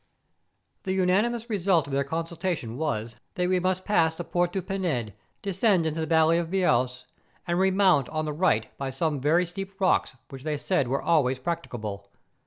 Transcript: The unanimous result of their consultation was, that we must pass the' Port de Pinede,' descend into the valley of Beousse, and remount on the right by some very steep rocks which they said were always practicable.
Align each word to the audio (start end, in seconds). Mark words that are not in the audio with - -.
The 0.81 0.93
unanimous 0.95 1.47
result 1.47 1.85
of 1.85 1.93
their 1.93 2.03
consultation 2.03 2.75
was, 2.75 3.17
that 3.35 3.47
we 3.47 3.59
must 3.59 3.85
pass 3.85 4.15
the' 4.15 4.23
Port 4.33 4.51
de 4.51 4.59
Pinede,' 4.59 5.13
descend 5.43 5.85
into 5.85 5.99
the 5.99 6.07
valley 6.07 6.39
of 6.39 6.49
Beousse, 6.49 7.05
and 7.45 7.59
remount 7.59 8.09
on 8.09 8.25
the 8.25 8.33
right 8.33 8.75
by 8.79 8.89
some 8.89 9.21
very 9.21 9.45
steep 9.45 9.79
rocks 9.79 10.15
which 10.29 10.41
they 10.41 10.57
said 10.57 10.87
were 10.87 11.03
always 11.03 11.37
practicable. 11.37 12.09